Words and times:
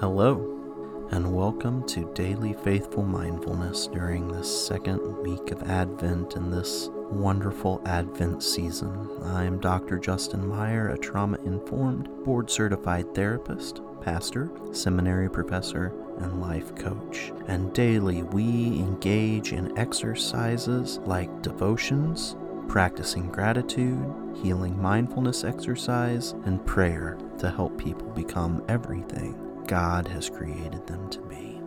Hello, 0.00 1.08
and 1.10 1.34
welcome 1.34 1.82
to 1.86 2.12
Daily 2.12 2.52
Faithful 2.52 3.02
Mindfulness 3.02 3.86
during 3.86 4.28
this 4.28 4.66
second 4.66 4.98
week 5.22 5.50
of 5.52 5.62
Advent 5.70 6.36
in 6.36 6.50
this 6.50 6.90
wonderful 6.92 7.80
Advent 7.86 8.42
season. 8.42 9.08
I 9.22 9.44
am 9.44 9.58
Dr. 9.58 9.98
Justin 9.98 10.46
Meyer, 10.46 10.90
a 10.90 10.98
trauma 10.98 11.38
informed, 11.46 12.10
board 12.26 12.50
certified 12.50 13.14
therapist, 13.14 13.80
pastor, 14.02 14.50
seminary 14.70 15.30
professor, 15.30 15.94
and 16.18 16.42
life 16.42 16.74
coach. 16.74 17.32
And 17.46 17.72
daily 17.72 18.22
we 18.22 18.78
engage 18.78 19.54
in 19.54 19.78
exercises 19.78 20.98
like 21.06 21.40
devotions, 21.40 22.36
practicing 22.68 23.30
gratitude, 23.30 24.14
healing 24.42 24.78
mindfulness 24.78 25.42
exercise, 25.42 26.32
and 26.44 26.66
prayer 26.66 27.16
to 27.38 27.50
help 27.50 27.78
people 27.78 28.10
become 28.10 28.62
everything 28.68 29.42
God 29.66 30.06
has 30.08 30.30
created 30.30 30.86
them 30.86 31.10
to 31.10 31.20
be. 31.22 31.60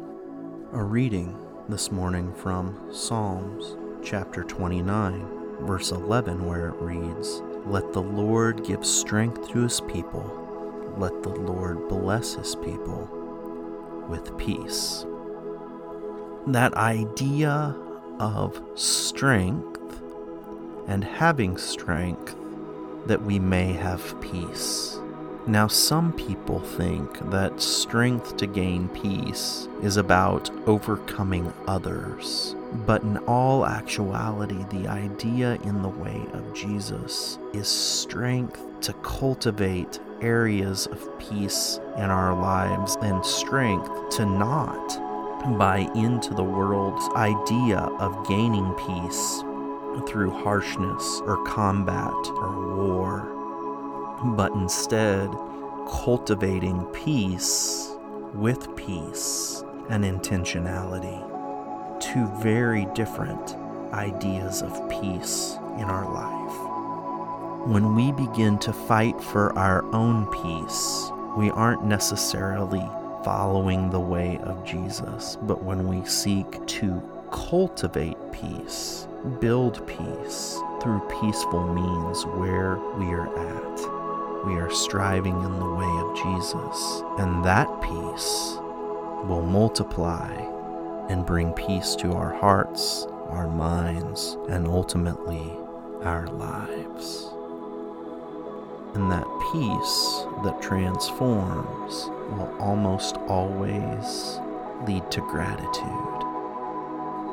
A 0.72 0.82
reading 0.82 1.38
this 1.68 1.92
morning 1.92 2.34
from 2.34 2.94
Psalms 2.94 3.76
chapter 4.02 4.44
29, 4.44 5.66
verse 5.66 5.92
11, 5.92 6.46
where 6.46 6.70
it 6.70 6.76
reads, 6.76 7.42
Let 7.66 7.92
the 7.92 8.02
Lord 8.02 8.64
give 8.64 8.86
strength 8.86 9.50
to 9.50 9.64
his 9.64 9.82
people, 9.82 10.96
let 10.98 11.24
the 11.24 11.30
Lord 11.30 11.90
bless 11.90 12.36
his 12.36 12.56
people 12.56 13.10
with 14.08 14.38
peace. 14.38 15.06
That 16.48 16.74
idea 16.76 17.76
of 18.18 18.62
strength 18.76 20.02
and 20.88 21.04
having 21.04 21.58
strength 21.58 22.34
that 23.08 23.22
we 23.22 23.40
may 23.40 23.74
have 23.74 24.22
peace 24.22 25.00
now, 25.48 25.68
some 25.68 26.14
people 26.14 26.60
think 26.60 27.32
that 27.32 27.62
strength 27.62 28.38
to 28.38 28.46
gain 28.46 28.88
peace 28.90 29.68
is 29.82 29.98
about 29.98 30.52
overcoming 30.68 31.52
others. 31.66 32.56
But 32.86 33.02
in 33.02 33.18
all 33.20 33.66
actuality, 33.66 34.64
the 34.70 34.88
idea 34.88 35.56
in 35.64 35.82
the 35.82 35.90
way 35.90 36.24
of 36.34 36.54
Jesus 36.54 37.40
is 37.54 37.68
strength 37.68 38.62
to 38.82 38.94
cultivate 38.94 40.00
areas 40.22 40.86
of 40.88 41.18
peace 41.18 41.80
in 41.96 42.04
our 42.04 42.40
lives 42.40 42.98
and 43.02 43.26
strength 43.26 44.18
to 44.18 44.26
not 44.26 45.58
buy 45.58 45.90
into 45.96 46.34
the 46.34 46.44
world's 46.44 47.08
idea 47.16 47.80
of 47.80 48.28
gaining 48.28 48.72
peace 48.74 49.40
through 50.08 50.30
harshness 50.30 51.22
or 51.26 51.44
combat 51.46 52.14
or 52.36 52.76
war 52.76 53.39
but 54.24 54.52
instead 54.54 55.30
cultivating 55.90 56.86
peace 56.88 57.90
with 58.34 58.76
peace 58.76 59.64
and 59.90 60.04
intentionality. 60.04 61.20
Two 62.00 62.28
very 62.42 62.86
different 62.94 63.56
ideas 63.94 64.62
of 64.62 64.90
peace 64.90 65.56
in 65.78 65.86
our 65.86 66.06
life. 66.12 67.68
When 67.68 67.96
we 67.96 68.12
begin 68.12 68.58
to 68.60 68.72
fight 68.74 69.22
for 69.22 69.58
our 69.58 69.84
own 69.94 70.28
peace, 70.28 71.12
we 71.38 71.50
aren't 71.52 71.84
necessarily 71.84 72.88
following 73.24 73.90
the 73.90 74.00
way 74.00 74.40
of 74.44 74.64
Jesus, 74.64 75.38
but 75.44 75.64
when 75.64 75.88
we 75.88 76.06
seek 76.06 76.66
to 76.68 77.02
cultivate 77.32 78.18
peace, 78.32 79.08
build 79.40 79.86
peace 79.88 80.60
through 80.82 81.02
peaceful 81.22 81.74
means 81.74 82.26
where 82.26 82.78
we 82.98 83.08
are 83.08 83.28
at 83.38 83.99
we 84.46 84.56
are 84.56 84.72
striving 84.72 85.42
in 85.44 85.60
the 85.60 85.70
way 85.70 85.86
of 85.86 86.16
Jesus. 86.16 87.04
And 87.18 87.44
that 87.44 87.68
peace 87.82 88.58
will 89.28 89.46
multiply 89.46 90.32
and 91.10 91.26
bring 91.26 91.52
peace 91.54 91.96
to 91.98 92.14
our 92.14 92.34
hearts, 92.34 93.06
our 93.30 93.48
minds, 93.48 94.38
and 94.48 94.68
ultimately 94.68 95.52
our 96.04 96.28
lives. 96.28 97.28
And 98.96 99.12
that 99.12 99.28
peace 99.52 100.26
that 100.44 100.62
transforms 100.62 102.10
will 102.32 102.56
almost 102.60 103.18
always 103.28 104.40
lead 104.88 105.10
to 105.12 105.22
gratitude. 105.22 106.20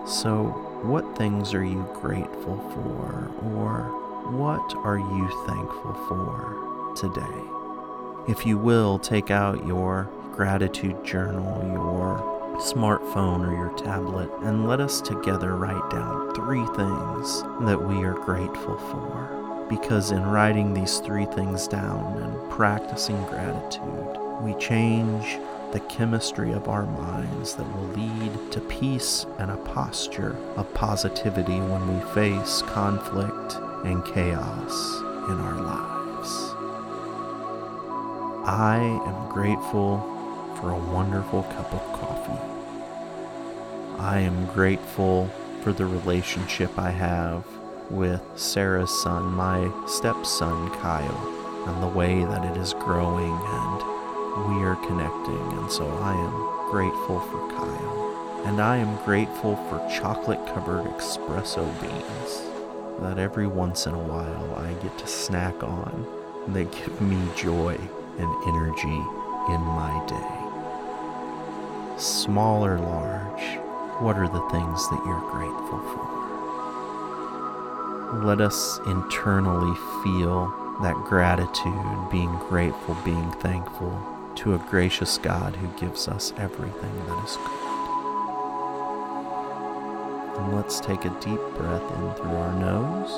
So, 0.09 0.45
what 0.83 1.17
things 1.17 1.55
are 1.55 1.65
you 1.65 1.89
grateful 1.95 2.59
for, 2.71 3.31
or 3.45 4.07
what 4.31 4.75
are 4.85 4.99
you 4.99 5.29
thankful 5.47 5.95
for? 6.09 6.76
Today. 6.97 7.23
If 8.27 8.45
you 8.45 8.59
will, 8.59 8.99
take 8.99 9.31
out 9.31 9.67
your 9.67 10.09
gratitude 10.33 11.05
journal, 11.05 11.63
your 11.73 12.19
smartphone, 12.59 13.47
or 13.47 13.55
your 13.55 13.77
tablet, 13.79 14.31
and 14.43 14.67
let 14.67 14.81
us 14.81 15.01
together 15.01 15.55
write 15.55 15.91
down 15.91 16.35
three 16.35 16.65
things 16.75 17.43
that 17.67 17.81
we 17.81 18.03
are 18.05 18.15
grateful 18.15 18.79
for. 18.79 19.67
Because 19.69 20.11
in 20.11 20.25
writing 20.25 20.73
these 20.75 20.99
three 20.99 21.27
things 21.27 21.69
down 21.69 22.17
and 22.23 22.51
practicing 22.51 23.23
gratitude, 23.27 24.17
we 24.43 24.55
change 24.55 25.39
the 25.73 25.81
chemistry 25.89 26.53
of 26.53 26.69
our 26.69 26.87
minds 26.87 27.55
that 27.55 27.77
will 27.77 27.89
lead 27.89 28.53
to 28.53 28.61
peace 28.63 29.27
and 29.39 29.51
a 29.51 29.57
posture 29.59 30.37
of 30.57 30.73
positivity 30.75 31.61
when 31.61 31.95
we 31.95 32.15
face 32.15 32.63
conflict 32.63 33.57
and 33.85 34.05
chaos 34.05 35.01
in 35.29 35.39
our 35.41 35.61
lives. 35.61 36.56
I 38.47 38.79
am 38.79 39.29
grateful 39.29 39.99
for 40.61 40.71
a 40.71 40.79
wonderful 40.79 41.43
cup 41.43 41.75
of 41.75 41.83
coffee. 41.99 42.41
I 43.99 44.21
am 44.21 44.47
grateful 44.47 45.29
for 45.65 45.73
the 45.73 45.85
relationship 45.85 46.79
I 46.79 46.91
have 46.91 47.45
with 47.91 48.23
Sarah's 48.37 49.03
son, 49.03 49.33
my 49.33 49.69
stepson 49.89 50.71
Kyle, 50.75 51.67
and 51.67 51.83
the 51.83 51.89
way 51.89 52.25
that 52.25 52.45
it 52.45 52.57
is 52.57 52.73
growing 52.75 53.33
and 53.33 54.49
we 54.49 54.63
are 54.63 54.79
connecting. 54.87 55.59
And 55.59 55.73
so 55.73 55.89
I 55.99 56.15
am 56.15 56.71
grateful 56.71 57.19
for 57.19 57.51
Kyle. 57.51 58.45
And 58.47 58.61
I 58.61 58.77
am 58.77 59.05
grateful 59.05 59.57
for 59.57 59.85
chocolate 59.93 60.47
covered 60.55 60.85
espresso 60.93 61.67
beans 61.81 63.03
that 63.03 63.19
every 63.19 63.49
once 63.49 63.89
in 63.89 63.95
a 63.95 63.99
while 63.99 64.55
I 64.55 64.73
get 64.85 64.97
to 64.99 65.07
snack 65.09 65.65
on. 65.65 66.07
They 66.47 66.67
give 66.67 67.01
me 67.01 67.19
joy 67.35 67.77
and 68.19 68.31
energy 68.47 69.01
in 69.49 69.61
my 69.61 70.05
day. 70.09 70.47
Small 71.99 72.65
or 72.65 72.79
large, 72.79 73.59
what 74.01 74.19
are 74.19 74.29
the 74.29 74.49
things 74.51 74.89
that 74.91 75.03
you're 75.07 75.31
grateful 75.31 75.79
for? 75.79 76.17
Let 78.23 78.41
us 78.41 78.79
internally 78.87 79.75
feel 80.03 80.53
that 80.83 80.95
gratitude, 81.05 82.11
being 82.11 82.37
grateful, 82.49 82.95
being 83.05 83.33
thankful 83.33 83.99
to 84.37 84.55
a 84.55 84.59
gracious 84.59 85.19
God 85.19 85.57
who 85.57 85.69
gives 85.79 86.09
us 86.09 86.33
everything 86.37 87.07
that 87.07 87.25
is 87.25 87.37
good. 87.37 87.67
And 90.39 90.55
let's 90.55 90.81
take 90.81 91.05
a 91.05 91.11
deep 91.21 91.41
breath 91.57 91.91
in 91.97 92.15
through 92.15 92.37
our 92.37 92.53
nose 92.53 93.13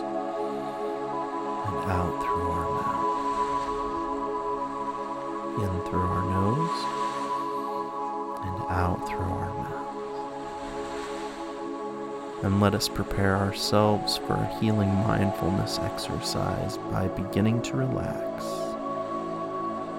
and 1.66 1.90
out 1.90 2.20
through 2.22 2.50
our 2.50 2.70
mouth 2.82 3.07
in 5.62 5.80
through 5.84 6.00
our 6.00 6.24
nose 6.30 6.78
and 8.46 8.62
out 8.70 9.08
through 9.08 9.18
our 9.18 9.54
mouth. 9.58 9.88
And 12.44 12.60
let 12.60 12.74
us 12.74 12.88
prepare 12.88 13.36
ourselves 13.36 14.16
for 14.16 14.34
a 14.34 14.58
healing 14.60 14.94
mindfulness 14.94 15.78
exercise 15.80 16.78
by 16.92 17.08
beginning 17.08 17.62
to 17.62 17.76
relax. 17.76 18.44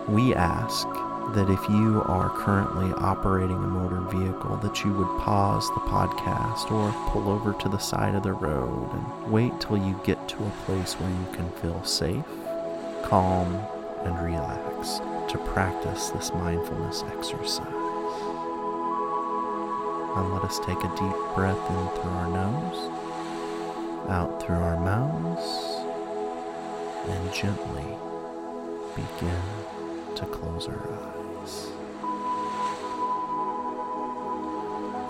We 0.08 0.34
ask 0.34 0.88
that 1.34 1.50
if 1.50 1.70
you 1.70 2.02
are 2.06 2.30
currently 2.30 2.92
operating 2.94 3.58
a 3.58 3.68
motor 3.68 4.02
vehicle 4.10 4.58
that 4.58 4.84
you 4.84 4.92
would 4.94 5.20
pause 5.20 5.68
the 5.70 5.82
podcast 5.82 6.72
or 6.72 6.92
pull 7.12 7.30
over 7.30 7.54
to 7.54 7.70
the 7.70 7.78
side 7.78 8.16
of 8.16 8.24
the 8.24 8.34
road 8.34 8.90
and 8.94 9.32
wait 9.32 9.60
till 9.60 9.78
you 9.78 10.00
get 10.04 10.28
to 10.30 10.38
a 10.38 10.54
place 10.66 10.94
where 10.94 11.10
you 11.10 11.28
can 11.34 11.50
feel 11.62 11.84
safe, 11.84 12.26
calm, 13.08 13.62
and 14.06 14.20
relax 14.20 15.00
to 15.32 15.38
practice 15.54 16.10
this 16.10 16.32
mindfulness 16.34 17.04
exercise. 17.12 17.68
And 20.16 20.34
let 20.34 20.44
us 20.44 20.60
take 20.60 20.78
a 20.80 20.90
deep 20.96 21.36
breath 21.36 21.70
in 21.70 21.90
through 22.02 22.12
our 22.12 22.30
nose, 22.30 22.90
out 24.10 24.42
through 24.42 24.56
our 24.56 24.80
mouths, 24.80 25.86
and 27.08 27.34
gently 27.34 27.86
begin 28.96 29.42
to 30.16 30.26
close 30.26 30.68
our 30.68 30.94
eyes. 30.94 31.68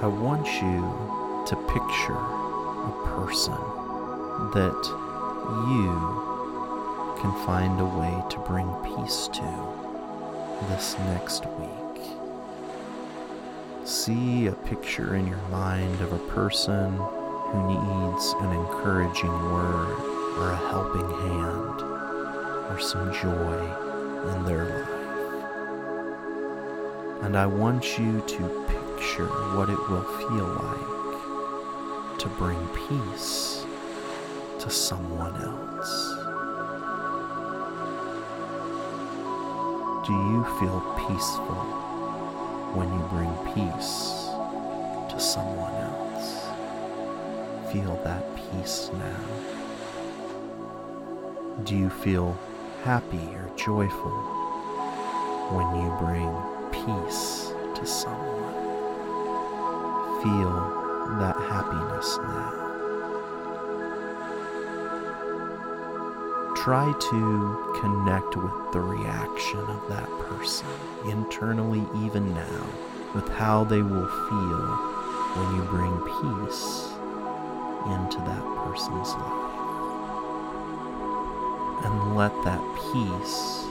I 0.02 0.08
want 0.08 0.46
you 0.62 0.82
to 1.48 1.56
picture 1.68 2.14
a 2.14 2.92
person 3.06 3.58
that 4.54 4.82
you 5.68 6.29
can 7.20 7.32
find 7.46 7.80
a 7.82 7.86
way 7.86 8.24
to 8.30 8.38
bring 8.40 8.68
peace 8.84 9.28
to 9.34 9.70
this 10.70 10.96
next 11.00 11.46
week. 11.46 12.02
See 13.86 14.48
a 14.48 14.54
picture 14.54 15.16
in 15.16 15.28
your 15.28 15.42
mind 15.50 16.00
of 16.02 16.14
a 16.14 16.20
person 16.30 16.94
who 16.94 17.68
needs 17.68 18.34
an 18.40 18.54
encouraging 18.54 19.32
word 19.52 20.00
or 20.38 20.52
a 20.52 20.58
helping 20.70 21.10
hand 21.10 21.82
or 22.70 22.80
some 22.80 23.12
joy 23.14 23.90
in 24.34 24.46
their 24.46 24.66
life. 24.66 25.00
And 27.24 27.36
I 27.38 27.48
want 27.48 27.98
you 28.00 28.22
to 28.22 28.66
picture 28.68 29.28
what 29.56 29.70
it 29.70 29.90
will 29.90 30.04
feel 30.04 30.48
like 30.48 32.20
to 32.20 32.30
bring 32.38 32.68
peace 32.88 33.66
to 34.60 34.70
someone 34.70 35.36
else. 35.42 36.19
Do 40.10 40.16
you 40.16 40.44
feel 40.60 40.80
peaceful 41.08 41.62
when 42.74 42.92
you 42.92 43.00
bring 43.14 43.32
peace 43.54 44.26
to 45.12 45.20
someone 45.20 45.72
else? 45.76 46.48
Feel 47.72 47.96
that 48.04 48.24
peace 48.36 48.90
now. 48.92 49.22
Do 51.64 51.76
you 51.78 51.92
feel 51.92 52.36
happy 52.84 53.36
or 53.36 53.52
joyful 53.56 54.18
when 55.54 55.76
you 55.80 55.92
bring 56.02 56.34
peace 56.72 57.54
to 57.76 57.86
someone? 57.86 58.54
Feel 60.24 61.20
that 61.20 61.36
happiness 61.52 62.18
now. 62.18 62.69
Try 66.64 66.92
to 67.00 67.74
connect 67.80 68.36
with 68.36 68.52
the 68.74 68.82
reaction 68.82 69.60
of 69.60 69.88
that 69.88 70.10
person 70.20 70.68
internally, 71.06 71.86
even 72.04 72.34
now, 72.34 72.68
with 73.16 73.28
how 73.30 73.64
they 73.64 73.82
will 73.82 74.08
feel 74.08 74.66
when 75.38 75.56
you 75.56 75.64
bring 75.70 75.96
peace 76.20 76.90
into 77.96 78.18
that 78.28 78.44
person's 78.66 79.14
life. 79.16 79.46
And 81.86 82.18
let 82.18 82.34
that 82.44 82.62
peace 82.92 83.64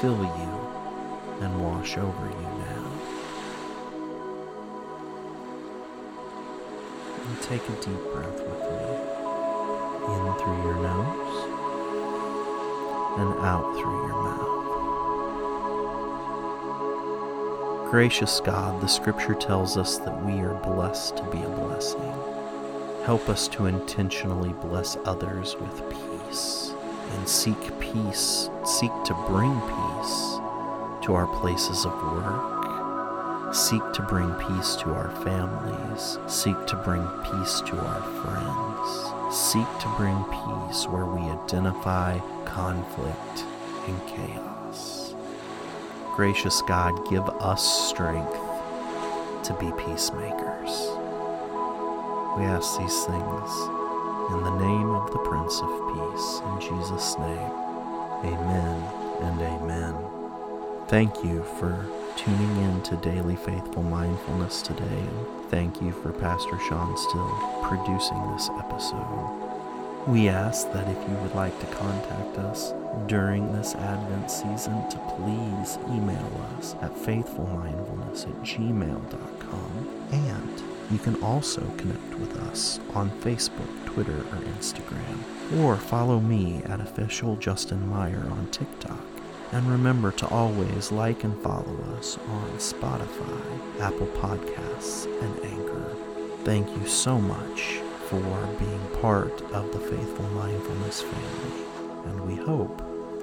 fill 0.00 0.22
you 0.22 0.52
and 1.40 1.60
wash 1.60 1.98
over 1.98 2.26
you 2.26 2.50
now. 2.62 2.86
And 7.26 7.42
take 7.42 7.68
a 7.68 7.72
deep 7.82 8.02
breath 8.12 8.40
with 8.46 8.62
me 8.70 9.06
in 10.06 10.34
through 10.38 10.62
your 10.62 10.76
nose 10.76 11.65
and 13.18 13.34
out 13.40 13.72
through 13.76 14.06
your 14.06 14.22
mouth. 14.22 14.56
Gracious 17.90 18.40
God, 18.40 18.80
the 18.80 18.88
scripture 18.88 19.34
tells 19.34 19.76
us 19.76 19.98
that 19.98 20.24
we 20.24 20.40
are 20.40 20.54
blessed 20.54 21.16
to 21.16 21.22
be 21.24 21.38
a 21.38 21.48
blessing. 21.48 22.12
Help 23.04 23.28
us 23.28 23.46
to 23.48 23.66
intentionally 23.66 24.52
bless 24.54 24.96
others 25.04 25.56
with 25.56 25.88
peace 25.88 26.72
and 27.12 27.28
seek 27.28 27.80
peace, 27.80 28.50
seek 28.64 28.90
to 29.04 29.14
bring 29.28 29.54
peace 29.60 30.38
to 31.06 31.14
our 31.14 31.28
places 31.40 31.86
of 31.86 31.92
work, 31.92 33.54
seek 33.54 33.82
to 33.92 34.02
bring 34.02 34.32
peace 34.34 34.74
to 34.76 34.90
our 34.90 35.10
families, 35.22 36.18
seek 36.26 36.66
to 36.66 36.76
bring 36.76 37.06
peace 37.22 37.60
to 37.60 37.78
our 37.78 38.02
friends, 38.20 39.34
seek 39.34 39.68
to 39.78 39.88
bring 39.96 40.24
peace 40.24 40.86
where 40.88 41.06
we 41.06 41.20
identify 41.20 42.18
conflict 42.56 43.44
and 43.86 44.06
chaos. 44.06 45.14
Gracious 46.14 46.62
God, 46.62 47.06
give 47.10 47.28
us 47.28 47.90
strength 47.90 48.32
to 49.44 49.52
be 49.60 49.70
peacemakers. 49.84 50.72
We 52.38 52.48
ask 52.48 52.78
these 52.78 53.04
things 53.04 53.50
in 54.32 54.40
the 54.42 54.56
name 54.58 54.88
of 54.88 55.12
the 55.12 55.18
Prince 55.18 55.60
of 55.60 55.68
Peace, 55.92 56.40
in 56.48 56.78
Jesus' 56.78 57.18
name. 57.18 57.52
Amen 58.24 58.76
and 59.20 59.40
amen. 59.42 59.94
Thank 60.88 61.22
you 61.22 61.44
for 61.60 61.86
tuning 62.16 62.56
in 62.64 62.82
to 62.84 62.96
Daily 62.96 63.36
Faithful 63.36 63.82
Mindfulness 63.82 64.62
today, 64.62 65.04
thank 65.50 65.82
you 65.82 65.92
for 65.92 66.10
Pastor 66.10 66.58
Sean 66.70 66.96
Still 66.96 67.60
producing 67.68 68.32
this 68.32 68.48
episode. 68.58 69.45
We 70.06 70.28
ask 70.28 70.70
that 70.70 70.86
if 70.86 71.08
you 71.08 71.16
would 71.16 71.34
like 71.34 71.58
to 71.58 71.66
contact 71.74 72.38
us 72.38 72.72
during 73.08 73.52
this 73.52 73.74
Advent 73.74 74.30
season, 74.30 74.88
to 74.88 74.98
please 75.16 75.78
email 75.88 76.46
us 76.56 76.76
at 76.80 76.94
faithfulmindfulness 76.94 78.28
at 78.28 78.36
gmail.com. 78.42 79.88
And 80.12 80.62
you 80.92 80.98
can 80.98 81.20
also 81.24 81.60
connect 81.76 82.14
with 82.20 82.36
us 82.48 82.78
on 82.94 83.10
Facebook, 83.20 83.84
Twitter, 83.86 84.20
or 84.20 84.38
Instagram. 84.58 85.58
Or 85.58 85.76
follow 85.76 86.20
me 86.20 86.62
at 86.66 86.80
official 86.80 87.34
Justin 87.34 87.88
Meyer 87.88 88.24
on 88.30 88.46
TikTok. 88.52 89.04
And 89.50 89.68
remember 89.68 90.12
to 90.12 90.28
always 90.28 90.92
like 90.92 91.24
and 91.24 91.36
follow 91.42 91.76
us 91.98 92.16
on 92.28 92.50
Spotify, 92.58 93.80
Apple 93.80 94.06
Podcasts, 94.18 95.06
and 95.20 95.44
Anchor. 95.44 95.96
Thank 96.44 96.68
you 96.78 96.86
so 96.86 97.18
much 97.18 97.80
for 98.06 98.46
being 98.60 98.86
part 99.00 99.42
of 99.52 99.72
the 99.72 99.80
Faithful 99.80 100.26
Mindfulness 100.26 101.02
family, 101.02 101.64
and 102.04 102.20
we 102.20 102.36
hope 102.36 102.78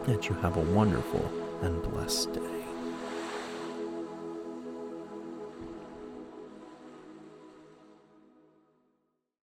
that 0.06 0.27
you 0.27 0.35
have 0.35 0.57
a 0.57 0.74
wonderful 0.74 1.31
and 1.62 1.81
blessed 1.83 2.33
day. 2.33 2.53